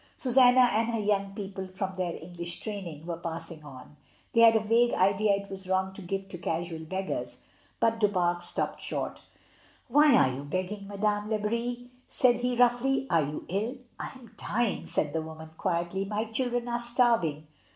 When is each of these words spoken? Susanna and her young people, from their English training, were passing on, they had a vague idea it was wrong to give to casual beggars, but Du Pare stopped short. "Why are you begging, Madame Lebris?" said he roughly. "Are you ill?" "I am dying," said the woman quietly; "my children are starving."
Susanna 0.17 0.61
and 0.73 0.87
her 0.89 0.99
young 0.99 1.31
people, 1.35 1.67
from 1.67 1.93
their 1.93 2.15
English 2.15 2.59
training, 2.61 3.05
were 3.05 3.17
passing 3.17 3.63
on, 3.63 3.97
they 4.33 4.41
had 4.41 4.55
a 4.55 4.59
vague 4.59 4.93
idea 4.93 5.31
it 5.35 5.47
was 5.47 5.69
wrong 5.69 5.93
to 5.93 6.01
give 6.01 6.27
to 6.27 6.39
casual 6.39 6.79
beggars, 6.79 7.37
but 7.79 7.99
Du 7.99 8.07
Pare 8.07 8.41
stopped 8.41 8.81
short. 8.81 9.21
"Why 9.89 10.15
are 10.15 10.33
you 10.33 10.41
begging, 10.43 10.87
Madame 10.87 11.29
Lebris?" 11.29 11.83
said 12.07 12.37
he 12.37 12.55
roughly. 12.57 13.05
"Are 13.11 13.21
you 13.21 13.45
ill?" 13.47 13.75
"I 13.99 14.07
am 14.15 14.33
dying," 14.39 14.87
said 14.87 15.13
the 15.13 15.21
woman 15.21 15.51
quietly; 15.55 16.05
"my 16.05 16.25
children 16.25 16.67
are 16.67 16.79
starving." 16.79 17.45